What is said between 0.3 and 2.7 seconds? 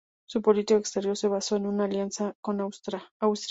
política exterior se basó en una alianza con